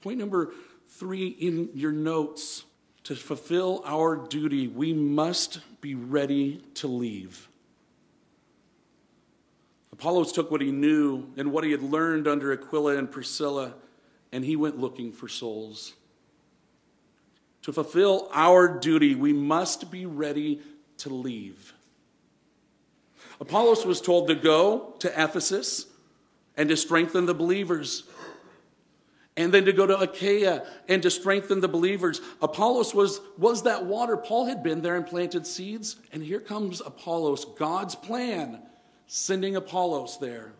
[0.00, 0.52] Point number
[0.88, 2.64] three in your notes
[3.04, 7.48] to fulfill our duty, we must be ready to leave.
[9.92, 13.74] Apollos took what he knew and what he had learned under Aquila and Priscilla,
[14.30, 15.92] and he went looking for souls.
[17.62, 20.60] To fulfill our duty, we must be ready
[20.98, 21.74] to leave.
[23.40, 25.86] Apollos was told to go to Ephesus
[26.56, 28.04] and to strengthen the believers
[29.36, 32.20] and then to go to Achaia and to strengthen the believers.
[32.40, 34.16] Apollos was, was that water.
[34.16, 38.60] Paul had been there and planted seeds, and here comes Apollos, God's plan,
[39.06, 40.52] sending Apollos there.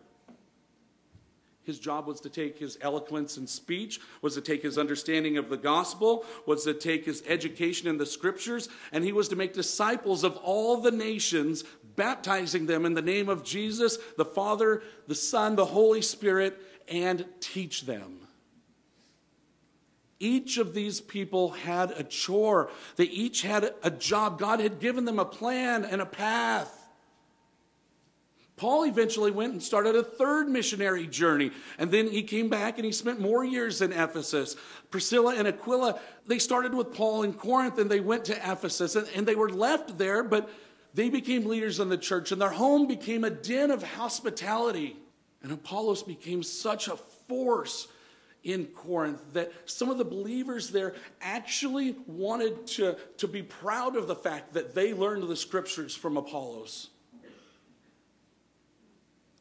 [1.63, 5.49] His job was to take his eloquence and speech, was to take his understanding of
[5.49, 9.53] the gospel, was to take his education in the scriptures, and he was to make
[9.53, 11.63] disciples of all the nations,
[11.95, 16.59] baptizing them in the name of Jesus, the Father, the Son, the Holy Spirit,
[16.89, 18.22] and teach them.
[20.19, 22.69] Each of these people had a chore.
[22.95, 24.39] They each had a job.
[24.39, 26.79] God had given them a plan and a path.
[28.55, 31.51] Paul eventually went and started a third missionary journey.
[31.79, 34.55] And then he came back and he spent more years in Ephesus.
[34.91, 38.95] Priscilla and Aquila, they started with Paul in Corinth and they went to Ephesus.
[38.95, 40.49] And, and they were left there, but
[40.93, 42.31] they became leaders in the church.
[42.31, 44.95] And their home became a den of hospitality.
[45.41, 46.95] And Apollos became such a
[47.27, 47.87] force
[48.43, 54.07] in Corinth that some of the believers there actually wanted to, to be proud of
[54.07, 56.89] the fact that they learned the scriptures from Apollos.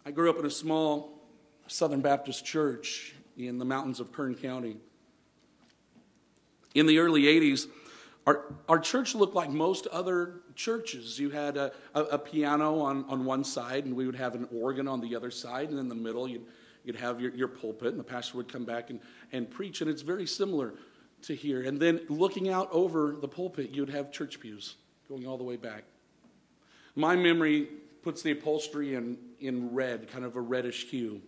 [0.07, 1.21] I grew up in a small
[1.67, 4.77] Southern Baptist church in the mountains of Kern County.
[6.75, 7.67] In the early 80s,
[8.27, 11.19] our, our church looked like most other churches.
[11.19, 14.49] You had a, a, a piano on, on one side, and we would have an
[14.55, 16.47] organ on the other side, and in the middle, you'd
[16.85, 19.90] You'd have your, your pulpit, and the pastor would come back and, and preach, and
[19.90, 20.75] it's very similar
[21.23, 21.62] to here.
[21.62, 24.77] And then looking out over the pulpit, you'd have church pews
[25.09, 25.85] going all the way back.
[26.95, 27.68] My memory
[28.03, 31.21] puts the upholstery in, in red, kind of a reddish hue.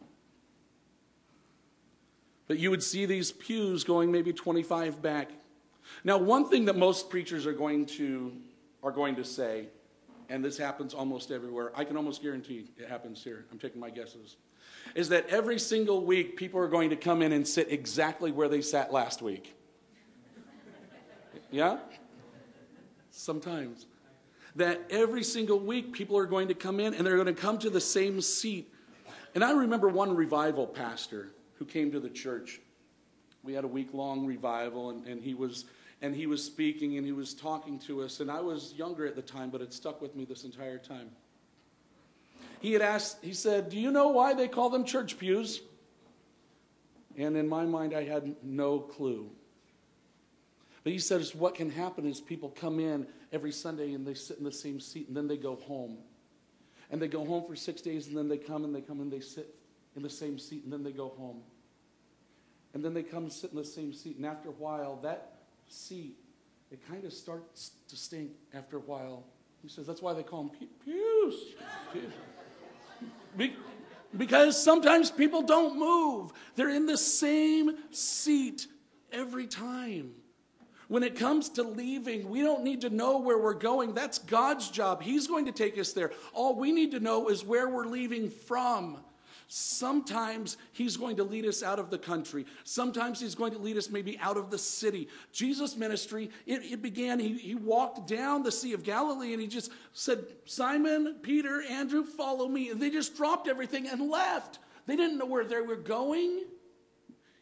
[2.46, 5.30] But you would see these pews going maybe 25 back.
[6.02, 8.32] Now, one thing that most preachers are going to
[8.82, 9.68] are going to say,
[10.28, 11.72] and this happens almost everywhere.
[11.74, 13.46] I can almost guarantee it happens here.
[13.50, 14.36] I'm taking my guesses.
[14.94, 18.48] Is that every single week people are going to come in and sit exactly where
[18.48, 19.56] they sat last week?
[21.50, 21.78] Yeah?
[23.10, 23.86] Sometimes.
[24.56, 27.58] That every single week people are going to come in and they're going to come
[27.58, 28.72] to the same seat.
[29.34, 32.60] And I remember one revival pastor who came to the church.
[33.42, 35.66] We had a week long revival, and, and, he was,
[36.02, 38.20] and he was speaking and he was talking to us.
[38.20, 41.10] And I was younger at the time, but it stuck with me this entire time.
[42.64, 45.60] He had asked, he said, Do you know why they call them church pews?
[47.14, 49.30] And in my mind, I had no clue.
[50.82, 54.38] But he says, What can happen is people come in every Sunday and they sit
[54.38, 55.98] in the same seat and then they go home.
[56.90, 59.12] And they go home for six days and then they come and they come and
[59.12, 59.54] they sit
[59.94, 61.42] in the same seat and then they go home.
[62.72, 64.16] And then they come and sit in the same seat.
[64.16, 66.16] And after a while, that seat,
[66.70, 69.24] it kind of starts to stink after a while.
[69.60, 71.34] He says that's why they call them pews.
[74.16, 78.66] Because sometimes people don't move, they're in the same seat
[79.12, 80.12] every time.
[80.88, 83.94] When it comes to leaving, we don't need to know where we're going.
[83.94, 85.02] That's God's job.
[85.02, 86.12] He's going to take us there.
[86.34, 88.98] All we need to know is where we're leaving from.
[89.46, 92.46] Sometimes he's going to lead us out of the country.
[92.64, 95.08] Sometimes he's going to lead us maybe out of the city.
[95.32, 99.46] Jesus' ministry, it, it, began, he, he walked down the Sea of Galilee and he
[99.46, 102.70] just said, Simon, Peter, Andrew, follow me.
[102.70, 104.58] And they just dropped everything and left.
[104.86, 106.44] They didn't know where they were going.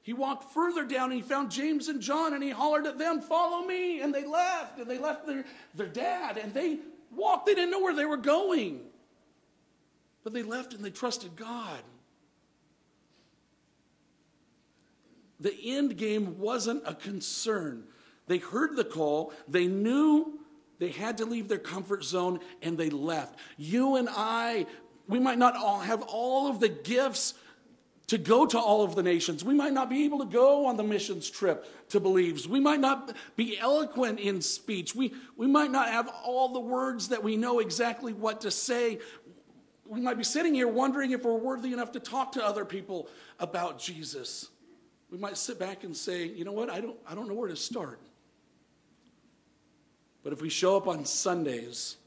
[0.02, 3.20] He walked further down and he found James and John and he hollered at them,
[3.20, 4.00] Follow me.
[4.00, 6.78] And they left and they left their, their dad and they
[7.12, 7.46] walked.
[7.46, 8.80] They didn't know where they were going.
[10.24, 11.80] But they left and they trusted God.
[15.42, 17.84] The end game wasn't a concern.
[18.28, 20.38] They heard the call, they knew
[20.78, 23.38] they had to leave their comfort zone, and they left.
[23.56, 24.66] You and I,
[25.06, 27.34] we might not all have all of the gifts
[28.08, 29.44] to go to all of the nations.
[29.44, 32.48] We might not be able to go on the missions trip to Belize.
[32.48, 34.94] We might not be eloquent in speech.
[34.94, 38.98] We, we might not have all the words that we know exactly what to say
[39.92, 43.08] we might be sitting here wondering if we're worthy enough to talk to other people
[43.38, 44.48] about Jesus.
[45.12, 47.50] We might sit back and say, you know what, I don't, I don't know where
[47.50, 48.00] to start.
[50.24, 51.98] But if we show up on Sundays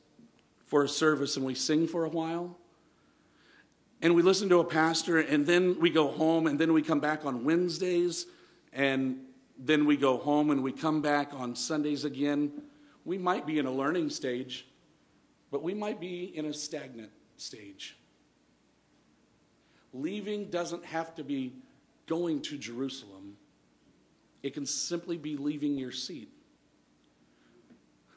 [0.66, 2.58] for a service and we sing for a while,
[4.02, 7.00] and we listen to a pastor, and then we go home, and then we come
[7.00, 8.26] back on Wednesdays,
[8.74, 9.20] and
[9.56, 12.52] then we go home and we come back on Sundays again,
[13.06, 14.66] we might be in a learning stage,
[15.52, 17.98] but we might be in a stagnant stage.
[19.94, 21.54] Leaving doesn't have to be
[22.08, 23.38] going to Jerusalem,
[24.44, 26.30] it can simply be leaving your seat.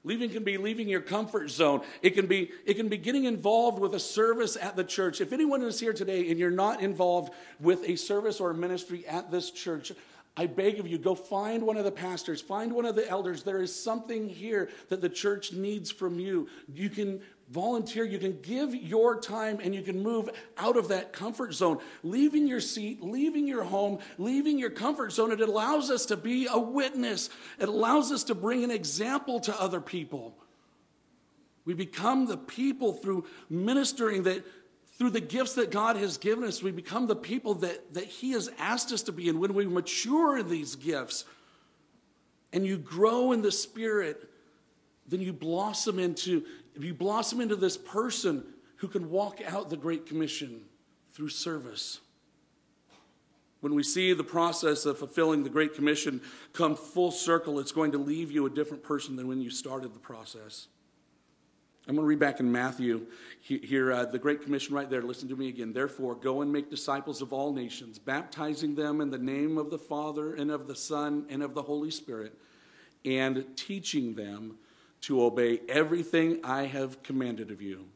[0.04, 1.82] Leaving can be leaving your comfort zone.
[2.02, 5.20] It can be it can be getting involved with a service at the church.
[5.20, 9.06] If anyone is here today and you're not involved with a service or a ministry
[9.06, 9.92] at this church,
[10.36, 13.42] I beg of you, go find one of the pastors, find one of the elders.
[13.42, 16.48] There is something here that the church needs from you.
[16.72, 17.20] You can
[17.50, 21.78] volunteer, you can give your time, and you can move out of that comfort zone.
[22.02, 26.46] Leaving your seat, leaving your home, leaving your comfort zone, it allows us to be
[26.50, 27.30] a witness.
[27.58, 30.36] It allows us to bring an example to other people.
[31.64, 34.44] We become the people through ministering that
[34.98, 38.32] through the gifts that God has given us, we become the people that, that He
[38.32, 39.28] has asked us to be.
[39.28, 41.24] And when we mature in these gifts
[42.52, 44.28] and you grow in the Spirit,
[45.06, 46.44] then you blossom into
[46.84, 48.44] you blossom into this person
[48.76, 50.62] who can walk out the Great Commission
[51.12, 52.00] through service.
[53.60, 56.20] When we see the process of fulfilling the Great Commission
[56.52, 59.94] come full circle, it's going to leave you a different person than when you started
[59.94, 60.68] the process.
[61.88, 63.06] I'm going to read back in Matthew
[63.40, 65.00] here, uh, the Great Commission right there.
[65.00, 65.72] Listen to me again.
[65.72, 69.78] Therefore, go and make disciples of all nations, baptizing them in the name of the
[69.78, 72.38] Father and of the Son and of the Holy Spirit,
[73.06, 74.58] and teaching them
[75.02, 77.86] to obey everything I have commanded of you.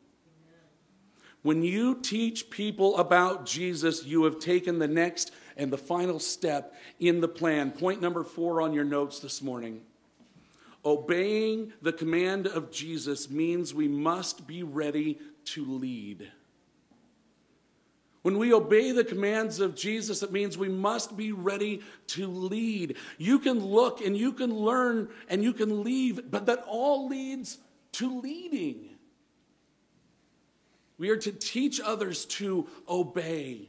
[1.43, 6.75] When you teach people about Jesus, you have taken the next and the final step
[7.01, 7.73] in the plan.
[7.73, 9.83] Point number four on your notes this morning.
[10.85, 16.31] Obeying the command of Jesus means we must be ready to lead.
[18.23, 22.97] When we obey the commands of Jesus, it means we must be ready to lead.
[23.19, 27.59] You can look and you can learn and you can leave, but that all leads
[27.93, 28.91] to leading.
[30.99, 33.69] We are to teach others to obey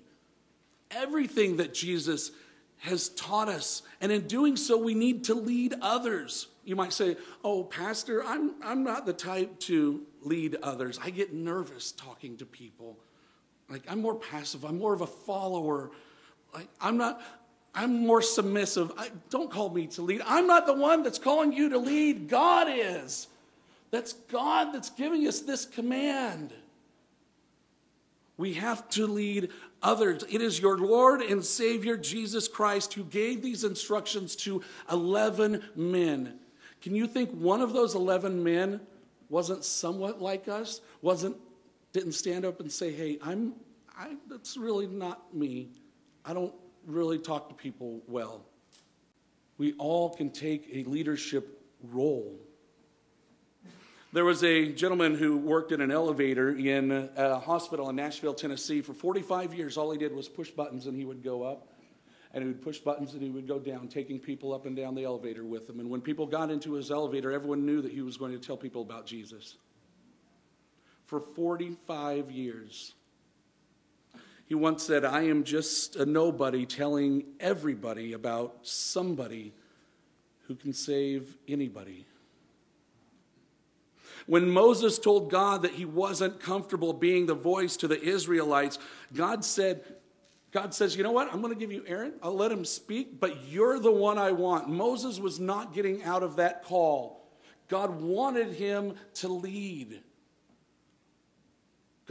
[0.92, 2.32] everything that Jesus
[2.78, 3.82] has taught us.
[4.02, 6.48] And in doing so, we need to lead others.
[6.64, 11.00] You might say, Oh, Pastor, I'm, I'm not the type to lead others.
[11.04, 13.00] I get nervous talking to people.
[13.74, 15.90] Like, I'm more passive, I'm more of a follower.
[16.54, 17.22] Like, I'm not.
[17.76, 18.92] I'm more submissive.
[19.00, 20.22] I, don't call me to lead.
[20.28, 22.30] I'm not the one that's calling you to lead.
[22.30, 23.26] God is.
[23.90, 26.54] That's God that's giving us this command.
[28.38, 29.50] We have to lead
[29.82, 30.24] others.
[30.30, 34.62] It is your Lord and Savior Jesus Christ who gave these instructions to
[34.92, 36.38] 11 men.
[36.84, 38.82] Can you think one of those 11 men
[39.30, 40.82] wasn't somewhat like us?
[41.02, 41.38] Wasn't
[41.94, 43.54] didn't stand up and say, "Hey, I'm
[43.98, 45.70] I that's really not me.
[46.26, 46.54] I don't
[46.86, 48.46] really talk to people well."
[49.58, 52.40] We all can take a leadership role.
[54.12, 58.82] There was a gentleman who worked in an elevator in a hospital in Nashville, Tennessee.
[58.82, 61.70] For 45 years, all he did was push buttons and he would go up.
[62.32, 64.94] And he would push buttons and he would go down, taking people up and down
[64.94, 65.80] the elevator with him.
[65.80, 68.58] And when people got into his elevator, everyone knew that he was going to tell
[68.58, 69.58] people about Jesus.
[71.06, 72.94] For 45 years.
[74.46, 79.54] He once said, I am just a nobody telling everybody about somebody
[80.48, 82.06] who can save anybody.
[84.26, 88.80] When Moses told God that he wasn't comfortable being the voice to the Israelites,
[89.14, 89.84] God said,
[90.52, 91.34] God says, You know what?
[91.34, 92.14] I'm going to give you Aaron.
[92.22, 94.70] I'll let him speak, but you're the one I want.
[94.70, 97.28] Moses was not getting out of that call.
[97.68, 100.02] God wanted him to lead.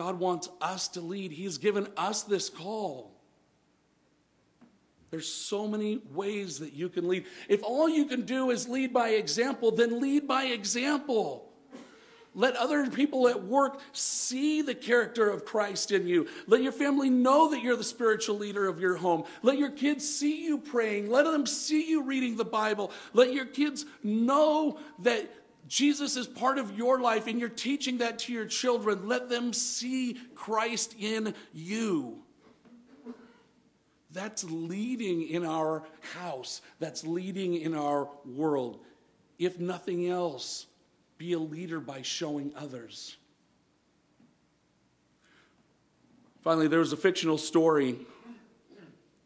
[0.03, 1.31] God wants us to lead.
[1.31, 3.13] He's given us this call.
[5.13, 7.25] There's so many ways that you can lead.
[7.49, 11.53] If all you can do is lead by example, then lead by example.
[12.35, 16.27] Let other people at work see the character of Christ in you.
[16.49, 19.23] Let your family know that you're the spiritual leader of your home.
[19.43, 21.11] Let your kids see you praying.
[21.11, 22.91] Let them see you reading the Bible.
[23.13, 25.31] Let your kids know that
[25.69, 29.09] Jesus is part of your life and you're teaching that to your children.
[29.09, 32.23] Let them see Christ in you.
[34.11, 35.85] That's leading in our
[36.15, 38.81] house, that's leading in our world.
[39.39, 40.67] If nothing else,
[41.17, 43.17] be a leader by showing others.
[46.43, 47.97] Finally, there was a fictional story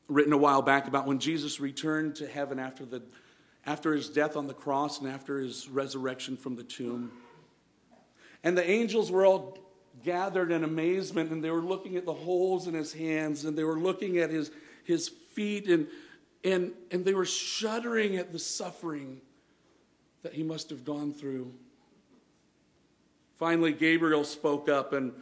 [0.09, 3.03] written a while back about when Jesus returned to heaven after, the,
[3.67, 7.11] after his death on the cross and after his resurrection from the tomb.
[8.45, 9.59] And the angels were all
[10.05, 13.65] gathered in amazement and they were looking at the holes in his hands and they
[13.65, 14.53] were looking at his,
[14.85, 15.89] his feet and,
[16.45, 19.21] and, and they were shuddering at the suffering
[20.23, 21.53] that he must have gone through.
[23.37, 25.13] Finally, Gabriel spoke up and,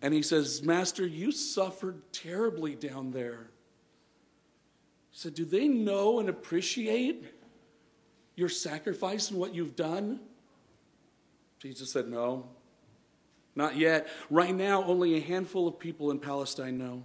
[0.00, 3.48] and he says, Master, you suffered terribly down there.
[5.10, 7.41] He said, Do they know and appreciate
[8.36, 10.20] your sacrifice and what you've done?
[11.58, 12.48] Jesus said, No,
[13.54, 14.08] not yet.
[14.30, 17.02] Right now, only a handful of people in Palestine know.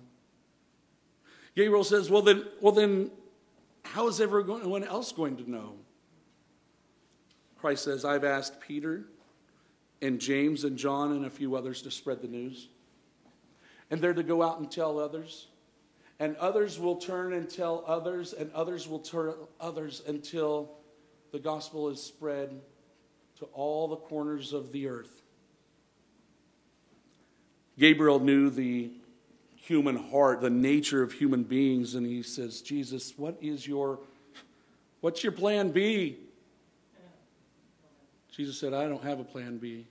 [1.55, 3.11] Gabriel says, Well, then, well, then
[3.83, 5.75] how is everyone else going to know?
[7.57, 9.05] Christ says, I've asked Peter
[10.01, 12.69] and James and John and a few others to spread the news.
[13.89, 15.47] And they're to go out and tell others.
[16.19, 20.76] And others will turn and tell others, and others will tell others until
[21.37, 22.49] the gospel is spread
[23.37, 25.21] to all the corners of the earth.
[27.77, 28.89] Gabriel knew the
[29.55, 33.99] human heart, the nature of human beings, and he says, Jesus, what is your
[35.01, 36.17] what's your plan B?
[38.31, 39.85] Jesus said, I don't have a plan B.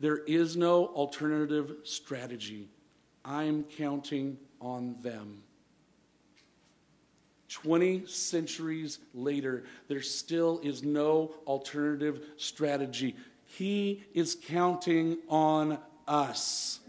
[0.00, 2.70] There is no alternative strategy.
[3.22, 5.42] I'm counting on them.
[7.52, 13.16] 20 centuries later, there still is no alternative strategy.
[13.44, 15.78] He is counting on
[16.08, 16.80] us.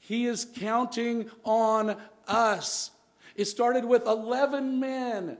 [0.00, 1.96] He is counting on
[2.28, 2.90] us.
[3.34, 5.38] It started with 11 men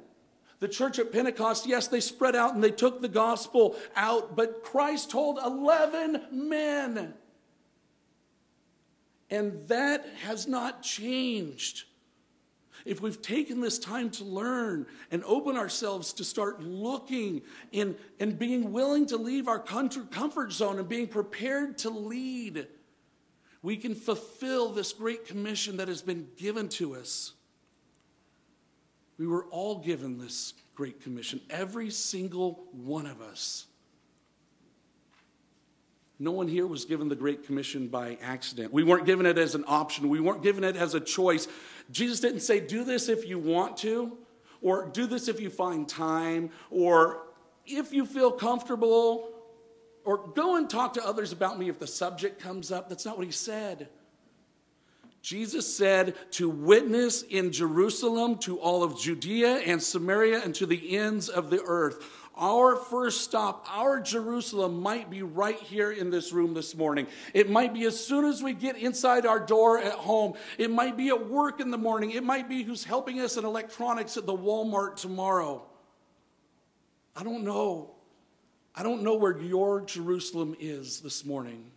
[0.64, 4.62] the church at Pentecost, yes, they spread out and they took the gospel out, but
[4.62, 7.12] Christ told 11 men.
[9.28, 11.84] And that has not changed.
[12.84, 18.38] If we've taken this time to learn and open ourselves to start looking and, and
[18.38, 22.66] being willing to leave our comfort zone and being prepared to lead,
[23.62, 27.32] we can fulfill this great commission that has been given to us.
[29.16, 33.66] We were all given this Great Commission, every single one of us.
[36.18, 38.72] No one here was given the Great Commission by accident.
[38.72, 41.48] We weren't given it as an option, we weren't given it as a choice.
[41.90, 44.16] Jesus didn't say, do this if you want to,
[44.62, 47.22] or do this if you find time, or
[47.66, 49.30] if you feel comfortable,
[50.04, 52.88] or go and talk to others about me if the subject comes up.
[52.88, 53.88] That's not what he said.
[55.22, 60.98] Jesus said to witness in Jerusalem, to all of Judea and Samaria, and to the
[60.98, 62.06] ends of the earth.
[62.36, 67.06] Our first stop, our Jerusalem, might be right here in this room this morning.
[67.32, 70.34] It might be as soon as we get inside our door at home.
[70.58, 72.10] It might be at work in the morning.
[72.10, 75.62] It might be who's helping us in electronics at the Walmart tomorrow.
[77.14, 77.94] I don't know.
[78.74, 81.70] I don't know where your Jerusalem is this morning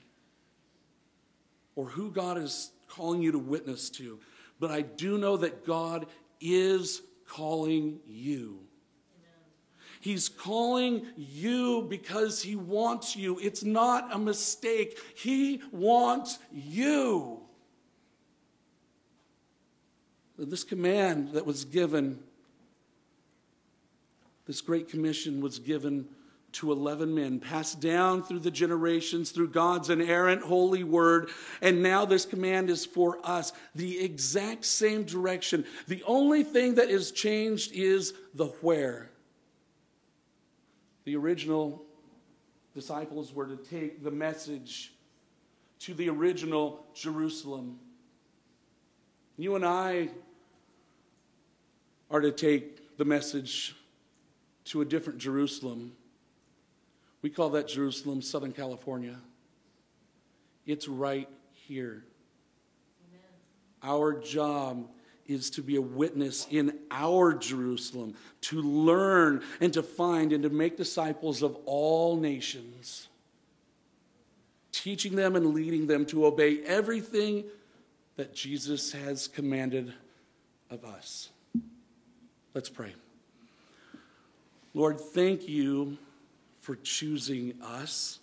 [1.76, 4.20] or who God is calling you to witness to,
[4.60, 6.08] but I do know that God
[6.41, 8.62] is calling you.
[10.00, 13.39] He's calling you because He wants you.
[13.39, 15.00] It's not a mistake.
[15.16, 17.41] He wants you.
[20.38, 22.20] This command that was given,
[24.45, 26.08] this great commission was given
[26.54, 31.30] to 11 men, passed down through the generations through God's inerrant holy word.
[31.62, 35.66] And now this command is for us, the exact same direction.
[35.88, 39.12] The only thing that is changed is the where.
[41.08, 41.86] The original
[42.76, 44.91] disciples were to take the message
[45.80, 47.80] to the original Jerusalem.
[49.38, 50.10] You and I
[52.12, 53.74] are to take the message
[54.66, 55.93] to a different Jerusalem.
[57.22, 59.16] We call that Jerusalem, Southern California.
[60.66, 62.03] It's right here.
[63.08, 63.22] Amen.
[63.82, 64.89] Our job
[65.28, 70.49] is to be a witness in our Jerusalem, to learn and to find and to
[70.49, 73.07] make disciples of all nations,
[74.71, 77.43] teaching them and leading them to obey everything
[78.15, 79.93] that Jesus has commanded
[80.69, 81.30] of us.
[82.53, 82.93] Let's pray.
[84.73, 85.97] Lord, thank you
[86.61, 88.19] for choosing us.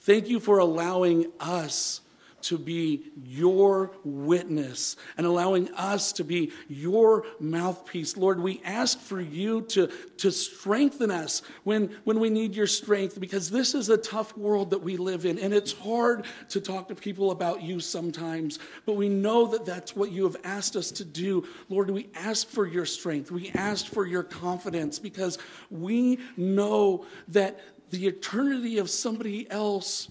[0.00, 2.00] Thank you for allowing us
[2.42, 8.16] to be your witness and allowing us to be your mouthpiece.
[8.16, 13.18] Lord, we ask for you to, to strengthen us when, when we need your strength
[13.20, 16.88] because this is a tough world that we live in and it's hard to talk
[16.88, 20.90] to people about you sometimes, but we know that that's what you have asked us
[20.92, 21.46] to do.
[21.68, 23.30] Lord, we ask for your strength.
[23.30, 25.38] We ask for your confidence because
[25.70, 27.60] we know that
[27.90, 30.08] the eternity of somebody else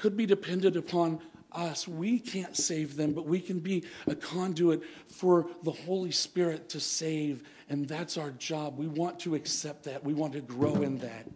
[0.00, 1.20] could be dependent upon
[1.52, 1.88] us.
[1.88, 6.80] We can't save them, but we can be a conduit for the Holy Spirit to
[6.80, 8.78] save, and that's our job.
[8.78, 11.26] We want to accept that, we want to grow in that.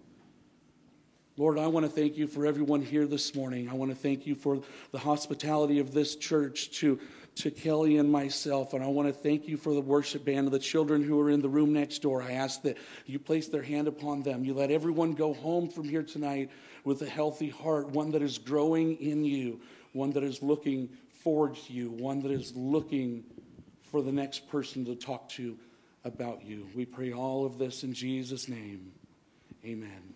[1.38, 3.70] Lord, I want to thank you for everyone here this morning.
[3.70, 4.60] I want to thank you for
[4.90, 7.00] the hospitality of this church to,
[7.36, 8.74] to Kelly and myself.
[8.74, 11.30] And I want to thank you for the worship band and the children who are
[11.30, 12.22] in the room next door.
[12.22, 14.44] I ask that you place their hand upon them.
[14.44, 16.50] You let everyone go home from here tonight
[16.84, 19.60] with a healthy heart, one that is growing in you,
[19.92, 20.88] one that is looking
[21.22, 23.24] forward to you, one that is looking
[23.90, 25.56] for the next person to talk to
[26.04, 26.66] about you.
[26.74, 28.92] We pray all of this in Jesus' name.
[29.64, 30.11] Amen.